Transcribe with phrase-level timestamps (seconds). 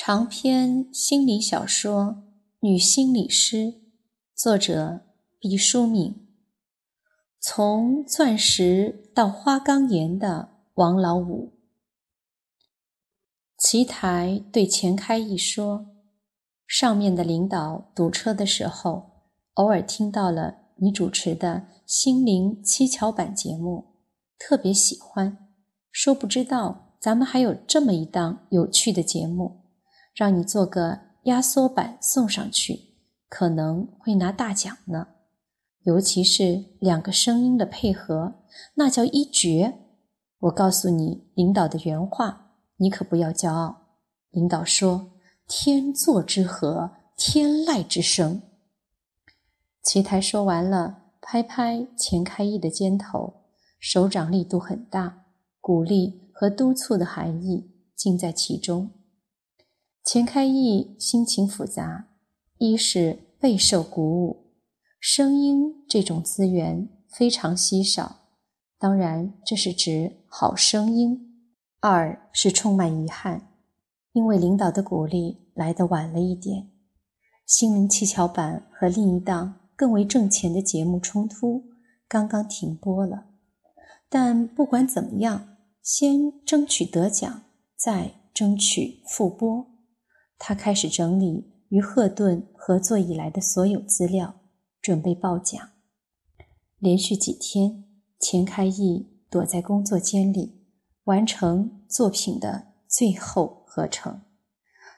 [0.00, 2.04] 长篇心理小说
[2.60, 3.56] 《女心理师》，
[4.32, 5.00] 作者
[5.40, 6.28] 毕淑敏。
[7.40, 11.52] 从钻石到花岗岩的王老五。
[13.58, 15.88] 奇台对钱开一说
[16.64, 19.24] ：“上面的领导堵车的时候，
[19.54, 23.96] 偶尔听到了你主持的心灵七巧板节目，
[24.38, 25.48] 特别喜欢，
[25.90, 29.56] 说不知道咱们还有这么一档有趣的节目。”
[30.18, 32.80] 让你做个压缩版送上去，
[33.28, 35.06] 可能会拿大奖呢。
[35.84, 38.42] 尤其是两个声音的配合，
[38.74, 39.78] 那叫一绝。
[40.40, 44.00] 我告诉你领导的原话，你可不要骄傲。
[44.30, 45.12] 领导说
[45.46, 48.42] ：“天作之合，天籁之声。”
[49.84, 53.44] 齐台说完了，拍拍钱开义的肩头，
[53.78, 55.26] 手掌力度很大，
[55.60, 58.90] 鼓励和督促的含义尽在其中。
[60.08, 62.08] 钱开义心情复杂，
[62.56, 64.54] 一是备受鼓舞，
[64.98, 68.20] 声音这种资源非常稀少，
[68.78, 71.18] 当然这是指好声音；
[71.80, 73.50] 二是充满遗憾，
[74.12, 76.70] 因为领导的鼓励来得晚了一点，
[77.44, 81.64] 心灵七巧板和另一档更为挣钱的节目冲突，
[82.08, 83.26] 刚刚停播了。
[84.08, 87.42] 但不管怎么样，先争取得奖，
[87.76, 89.77] 再争取复播。
[90.38, 94.40] 他开始整理与赫顿合作以来的所有资料，
[94.80, 95.60] 准备报奖。
[96.78, 97.84] 连续几天，
[98.20, 100.64] 钱开义躲在工作间里，
[101.04, 104.22] 完成作品的最后合成。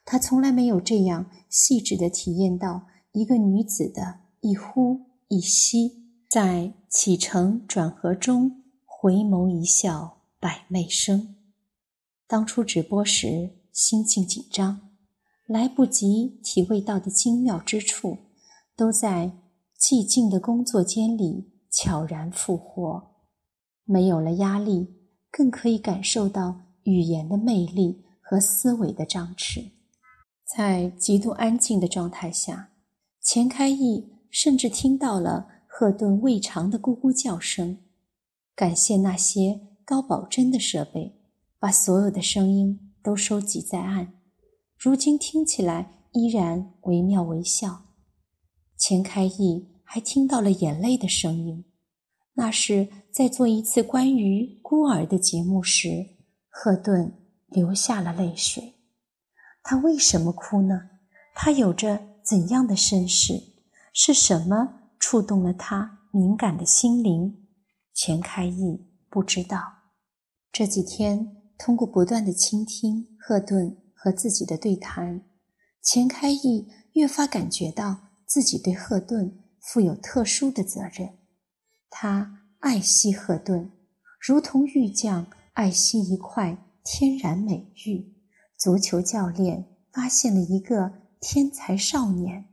[0.04, 11.36] 他从来没有这样细致地体验到一个女子的一呼一吸，在起承转合中回眸一笑百媚生。
[12.26, 14.89] 当初直播时，心境紧张。
[15.50, 18.18] 来不及体味到的精妙之处，
[18.76, 19.32] 都在
[19.76, 23.16] 寂静的工作间里悄然复活。
[23.84, 24.94] 没有了压力，
[25.28, 29.72] 更可以感受到语言的魅力和思维的张弛。
[30.56, 32.70] 在极度安静的状态下，
[33.20, 37.78] 钱开义甚至听到了赫顿胃肠的咕咕叫声。
[38.54, 41.18] 感谢那些高保真的设备，
[41.58, 44.19] 把所有的声音都收集在案。
[44.80, 47.82] 如今听起来依然惟妙惟肖。
[48.78, 51.66] 钱开义还听到了眼泪的声音，
[52.32, 56.16] 那是在做一次关于孤儿的节目时，
[56.48, 57.12] 赫顿
[57.48, 58.72] 流下了泪水。
[59.62, 60.88] 他为什么哭呢？
[61.34, 63.34] 他有着怎样的身世？
[63.92, 67.46] 是什么触动了他敏感的心灵？
[67.92, 69.60] 钱开义不知道。
[70.50, 73.76] 这几天通过不断的倾听赫顿。
[74.02, 75.20] 和自己的对谈，
[75.82, 81.18] 钱开义越发感觉到自己对赫顿负有特殊的责任。
[81.90, 83.70] 他爱惜赫顿，
[84.18, 88.16] 如同玉匠爱惜一块天然美玉。
[88.56, 90.90] 足球教练发现了一个
[91.20, 92.46] 天才少年，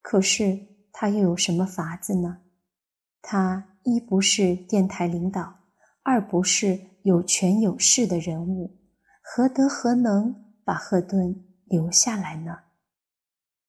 [0.00, 0.58] 可是
[0.90, 2.38] 他又有什么法子呢？
[3.20, 5.54] 他一不是电台领导，
[6.02, 8.78] 二不是有权有势的人物，
[9.22, 10.45] 何德何能？
[10.66, 12.58] 把赫顿留下来呢？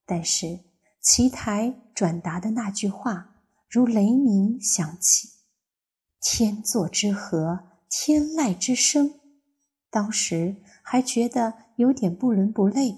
[0.04, 0.62] 但是
[1.00, 3.36] 奇台转达的那句话
[3.70, 5.30] 如雷鸣响起
[6.20, 9.20] ：“天作之合，天籁之声。”
[9.92, 12.98] 当时还觉得有点不伦不类。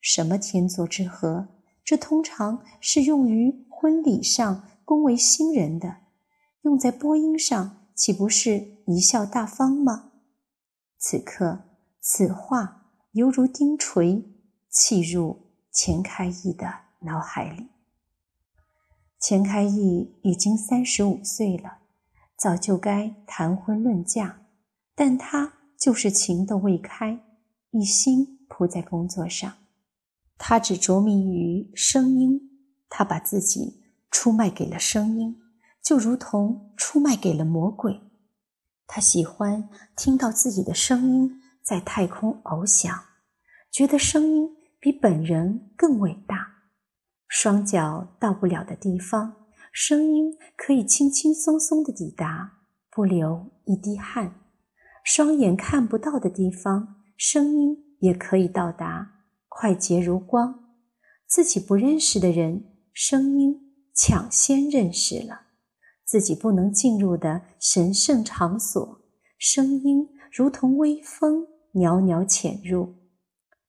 [0.00, 1.46] 什么天作之合？
[1.84, 5.98] 这通常是用于婚礼上恭维新人的，
[6.62, 10.10] 用在播音上岂不是贻笑大方吗？
[10.98, 11.60] 此刻
[12.00, 12.82] 此话。
[13.16, 14.22] 犹如钉锤，
[14.68, 15.38] 刺入
[15.72, 16.70] 钱开义的
[17.00, 17.68] 脑海里。
[19.18, 21.78] 钱开义已经三十五岁了，
[22.36, 24.42] 早就该谈婚论嫁，
[24.94, 27.18] 但他就是情窦未开，
[27.70, 29.50] 一心扑在工作上。
[30.36, 32.38] 他只着迷于声音，
[32.90, 35.40] 他把自己出卖给了声音，
[35.82, 37.98] 就如同出卖给了魔鬼。
[38.86, 41.40] 他喜欢听到自己的声音。
[41.66, 43.05] 在太空翱翔，
[43.76, 46.62] 觉得声音比本人更伟大。
[47.28, 49.34] 双脚到不了的地方，
[49.70, 54.30] 声音可以轻轻松松地抵达，不流一滴汗；
[55.04, 60.58] 双眼看不到的地方，声音也可以到达，快捷如光。
[61.26, 62.64] 自己不认识的人，
[62.94, 65.48] 声音抢先认识了；
[66.02, 69.02] 自己不能进入的神圣场所，
[69.38, 71.48] 声音如同微风。
[71.72, 72.94] 袅袅潜入，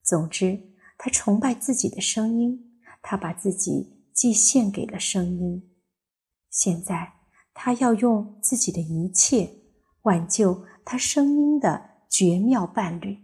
[0.08, 0.58] 总之，
[0.98, 5.70] 他崇拜自己的声音，他把自己寄献给了声音。
[6.50, 7.16] 现在，
[7.54, 9.54] 他要用自己的一切
[10.04, 13.18] 挽救他声音的绝妙伴侣。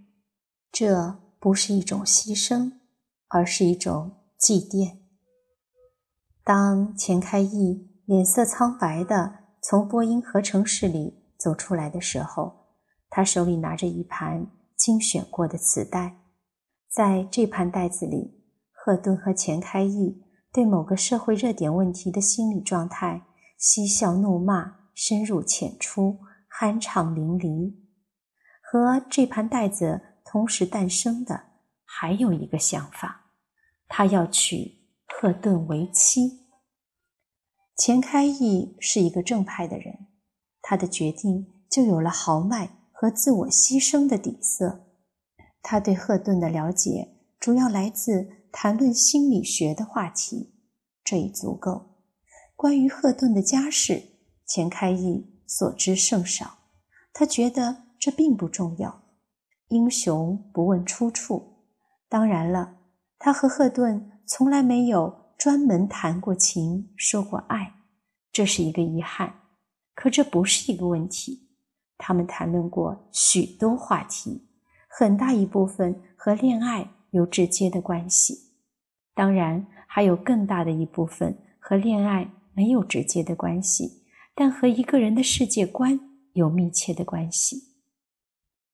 [0.74, 2.74] 这不是一种牺牲，
[3.30, 4.98] 而是一种祭奠。
[6.44, 12.76] 当钱开义脸色苍白的从播音合成室里走出来的时候，
[13.10, 16.20] 他手里拿着一盘精选过的磁带。
[16.94, 23.24] 在这盘袋子里，赫顿和钱开义对某个社会热点问题的心理状态
[23.58, 26.20] 嬉笑怒骂，深入浅出，
[26.60, 27.74] 酣畅淋漓。
[28.62, 30.02] 和这盘袋子。
[30.26, 31.44] 同时诞生的
[31.86, 33.34] 还有一个想法，
[33.88, 36.48] 他要娶赫顿为妻。
[37.78, 40.08] 钱开义是一个正派的人，
[40.60, 44.83] 他的决定就有了豪迈和自我牺牲的底色。
[45.64, 50.54] 他对赫顿的了解主要来自谈论心理学的话题，
[51.04, 51.96] 这已足够。
[52.56, 54.04] 关于赫顿的家世，
[54.46, 56.60] 钱开义所知甚少，
[57.12, 59.02] 他觉得这并不重要。
[59.70, 61.64] 英雄不问出处。
[62.08, 62.76] 当然了，
[63.18, 67.74] 他和赫顿从来没有专门谈过情、说过爱，
[68.32, 69.42] 这是一个遗憾。
[69.96, 71.50] 可这不是一个问题。
[71.98, 74.48] 他们谈论过许多话题，
[74.96, 78.52] 很大一部分和恋爱有直接的关系，
[79.16, 84.04] 当然还有更大的一部分和恋爱没有直接的关系，
[84.36, 86.00] 但和一个人的世界观
[86.34, 87.74] 有密切的关系。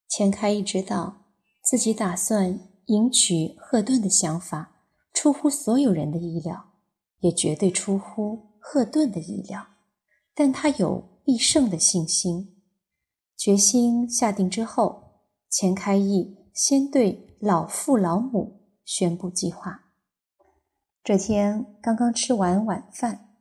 [0.09, 1.25] 钱开一知道
[1.63, 4.81] 自己打算迎娶赫顿的想法
[5.13, 6.73] 出乎所有人的意料，
[7.19, 9.65] 也绝对出乎赫顿的意料，
[10.35, 12.57] 但他有必胜的信心。
[13.37, 15.08] 决心下定之后，
[15.49, 19.85] 钱开义先对老父老母宣布计划。
[21.03, 23.35] 这天刚刚吃完晚饭，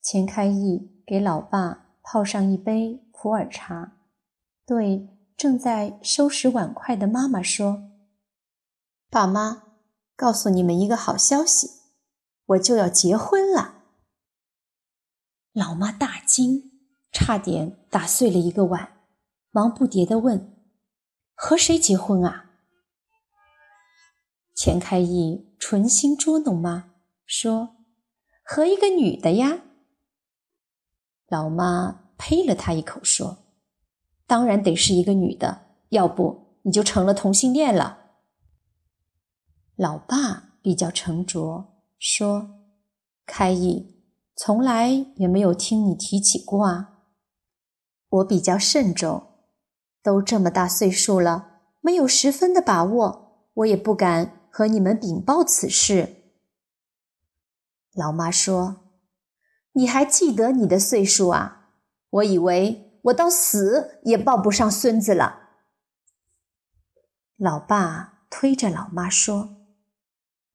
[0.00, 3.98] 钱开义给老爸泡上一杯普洱茶，
[4.64, 5.14] 对。
[5.38, 7.92] 正在收拾碗筷的妈妈说
[9.08, 9.62] ：“爸妈，
[10.16, 11.70] 告诉你们一个好消息，
[12.44, 13.84] 我就要结婚了。”
[15.54, 16.72] 老妈大惊，
[17.12, 18.94] 差点打碎了一个碗，
[19.52, 20.57] 忙不迭地问
[21.40, 22.50] ：“和谁结婚啊？”
[24.56, 26.90] 钱开义存心捉弄妈，
[27.24, 27.76] 说
[28.42, 29.62] ：“和一个女的呀。”
[31.30, 33.38] 老妈呸了他一口，说。
[34.26, 38.10] 当然得是一个女的，要不你就成了同性恋了。
[39.74, 42.66] 老爸比较沉着说
[43.24, 44.02] ：“开义
[44.36, 47.04] 从来也没有听你提起过啊。
[48.08, 49.27] 我比较慎重，
[50.02, 56.16] 都这么大岁数了，没有十分的把握，我也不敢和你们禀报此事。”
[57.94, 58.76] 老妈说
[59.72, 61.70] ：“你还记得你的岁数啊？
[62.10, 65.50] 我以为。”我到死也抱不上孙子了。
[67.36, 69.56] 老爸推着老妈说：“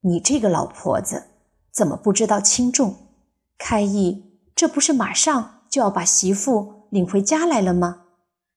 [0.02, 1.30] 你这个老婆子
[1.72, 3.08] 怎么不知道轻重？
[3.58, 8.03] 开义，这不是马上就要把媳妇领回家来了吗？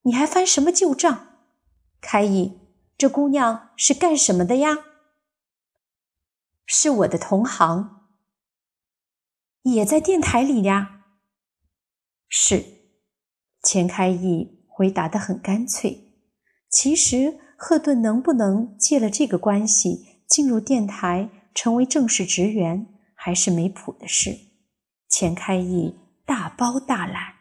[0.07, 1.27] 你还翻什么旧账？
[2.01, 2.61] 开义，
[2.97, 4.79] 这姑娘是干什么的呀？
[6.65, 8.07] 是我的同行，
[9.63, 11.03] 也在电台里呀。
[12.29, 12.65] 是。”
[13.65, 16.15] 钱开义回答的很干脆。
[16.71, 22.87] 其实，赫顿能不能借了这个关系进入电台，成为正式职员，
[23.17, 24.39] 还是没谱的事。
[25.09, 27.35] 钱开义大包大揽，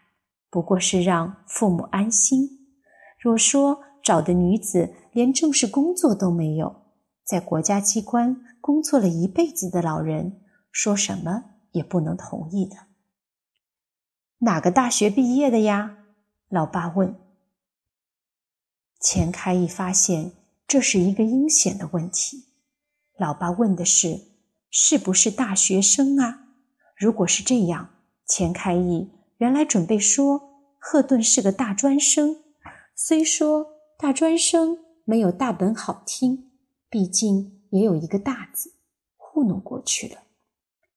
[0.50, 2.54] 不过是让父母安心。
[3.25, 6.84] 若说找的女子连正式工作都没有，
[7.24, 10.41] 在国家机关工作了一辈子的老人，
[10.72, 12.75] 说什么也不能同意的。
[14.41, 15.98] 哪个大学毕业的呀？
[16.50, 17.15] 老爸问
[19.01, 20.34] ：“钱开义发现
[20.67, 22.46] 这是一个阴险的问题。
[23.17, 24.22] 老爸问的是：
[24.70, 26.41] 是不是大学生啊？
[26.96, 27.89] 如果是这样，
[28.27, 32.45] 钱开义原来准备说赫顿是个大专生。
[32.98, 36.52] 虽说大专生没有大本好听，
[36.90, 38.74] 毕竟也有一个大字，
[39.18, 40.22] 糊弄过去了。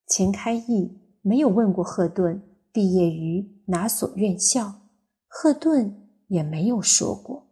[0.07, 2.41] 钱开义没有问过赫顿
[2.73, 4.81] 毕业于哪所院校。”
[5.27, 7.49] 赫顿也没有说过，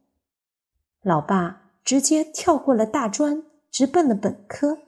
[1.02, 4.78] 老爸直接跳过了大专，直奔了本科，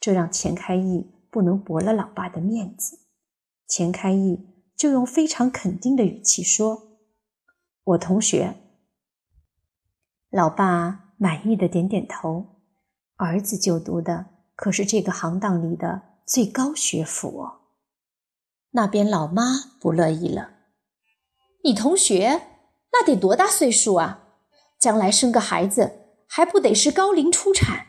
[0.00, 3.00] 这让钱开义不能驳了老爸的面子。
[3.66, 7.00] 钱开义就用非常肯定的语气说
[7.84, 8.56] ：“我同学。”
[10.32, 12.46] 老爸满意的点点头，
[13.16, 17.60] 儿子就读的可是这个行当里的最高学府哦。
[18.70, 19.42] 那边老妈
[19.78, 20.52] 不乐意了
[21.64, 22.40] ：“你同学
[22.92, 24.38] 那得多大岁数啊？
[24.80, 27.88] 将来生个孩子还不得是高龄出产？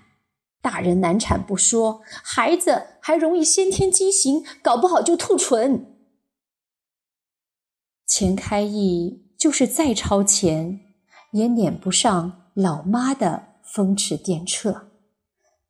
[0.62, 5.96] 大人难产不说，孩子还容易先天畸形，搞不好就兔唇。”
[8.06, 10.82] 钱开义就是再超前，
[11.34, 14.84] 也撵不上老妈的风驰电掣。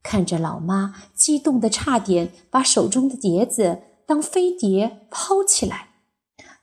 [0.02, 5.88] 看着老妈激动的差点把手中的碟子当飞碟抛起来，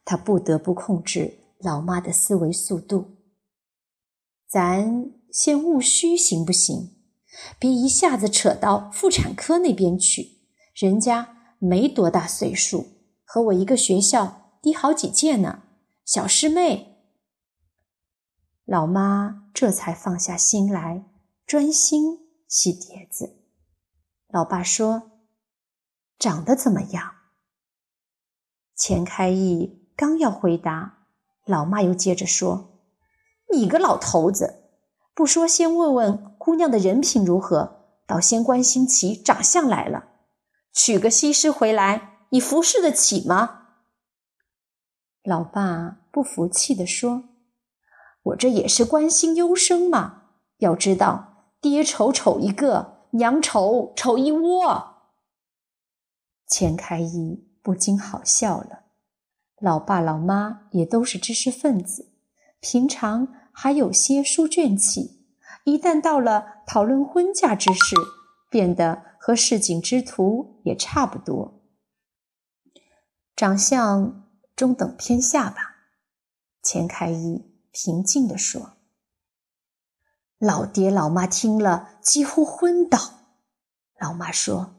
[0.06, 3.18] 他不得不控制老妈的思维速度。
[4.48, 6.92] 咱先务虚行不行？
[7.58, 10.42] 别一下子扯到妇产科那边去，
[10.76, 12.86] 人家没多大岁数，
[13.24, 15.64] 和我一个学校低好几届呢。
[16.06, 16.91] 小师妹，
[18.66, 21.06] 老妈这才放下心来，
[21.46, 23.38] 专心洗碟子。
[24.28, 25.12] 老爸说
[26.18, 27.16] ：“长得怎么样？”
[28.78, 31.08] 钱开义刚要回答，
[31.46, 32.80] 老妈又接着说
[33.52, 34.70] ：“你个老头子，
[35.14, 40.12] 不说先问问姑娘的人品如何，倒先关心起长相来了。
[40.72, 43.66] 娶个西施回来，你服侍得起吗？”
[45.24, 47.26] 老爸不服气地说
[48.24, 50.24] ：“我这也是关心优生嘛。
[50.58, 54.96] 要知道，爹丑丑一个，娘丑丑一窝。”
[56.48, 58.84] 钱开义不禁好笑了。
[59.60, 62.12] 老爸老妈也都是知识分子，
[62.60, 65.26] 平常还有些书卷气，
[65.64, 67.96] 一旦到了讨论婚嫁之事，
[68.50, 71.62] 变得和市井之徒也差不多。
[73.36, 74.18] 长相。
[74.54, 75.78] 中等偏下吧，
[76.62, 78.74] 钱开义平静地说。
[80.38, 82.98] 老爹老妈听了几乎昏倒。
[84.00, 84.74] 老妈说：“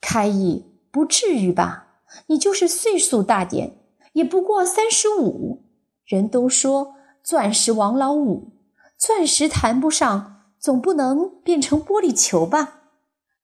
[0.00, 2.00] 开义不至于吧？
[2.26, 3.78] 你就是岁数大点，
[4.14, 5.64] 也不过三十五。
[6.04, 8.52] 人都说钻石王老五，
[8.96, 12.80] 钻石谈不上，总不能变成玻璃球吧？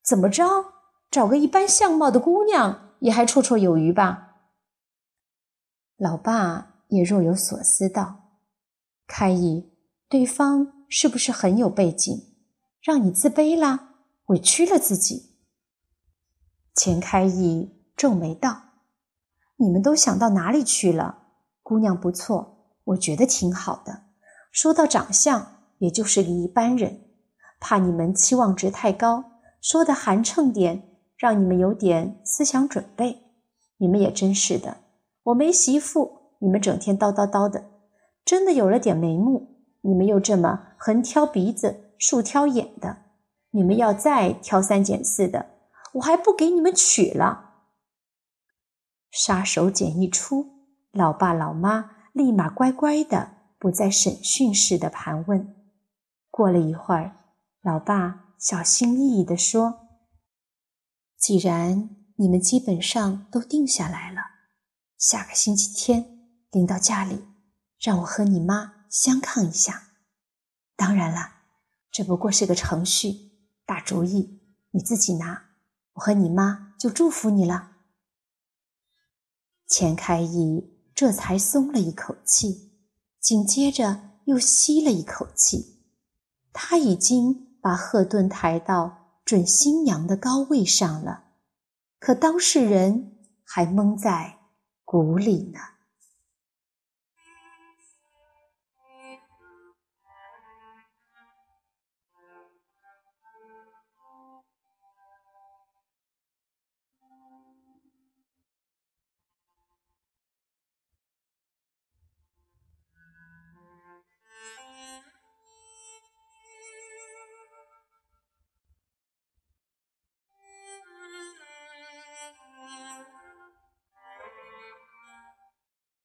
[0.02, 0.72] 怎么着，
[1.10, 4.38] 找个一般相貌的姑娘也还绰绰有余吧？”
[5.96, 8.23] 老爸也若有所思道
[9.06, 9.70] ：“开义，
[10.08, 12.34] 对方是不是很有背景，
[12.80, 13.90] 让你自卑了，
[14.26, 15.36] 委屈了自己？”
[16.74, 18.62] 钱开义皱眉道
[19.56, 21.18] ：“你们都想到哪里去了？
[21.62, 24.04] 姑娘不错，我觉得挺好的。
[24.50, 27.00] 说到长相，也就是个一般人。
[27.60, 29.24] 怕你们期望值太高，
[29.60, 33.22] 说的寒碜点，让你们有点思想准备。
[33.78, 34.78] 你们也真是的。”
[35.24, 37.64] 我没媳妇，你们整天叨叨叨的，
[38.24, 42.98] 真的有了点眉目，你们又这么横挑鼻子竖挑眼的，
[43.50, 45.50] 你们要再挑三拣四的，
[45.94, 47.52] 我还不给你们娶了。
[49.10, 50.46] 杀手锏一出，
[50.90, 55.54] 老爸老妈立马乖乖的，不再审讯似的盘问。
[56.30, 57.16] 过了一会儿，
[57.62, 59.88] 老爸小心翼翼地说
[61.16, 64.20] ：“既然你们基本上都定下来了。”
[64.98, 66.04] 下个星期天
[66.50, 67.24] 领到家里，
[67.84, 69.90] 让我和你妈相抗一下。
[70.74, 71.32] 当然了，
[71.90, 73.30] 这不过是个程序，
[73.66, 75.50] 大主意你自己拿，
[75.92, 77.72] 我和你妈就祝福你了。
[79.66, 82.72] 钱开义这才松了一口气，
[83.20, 85.84] 紧接着又吸了一口气。
[86.54, 91.24] 他已经把赫顿抬到准新娘的高位上了，
[91.98, 94.38] 可当事人还蒙在。
[94.86, 95.58] 鼓里呢。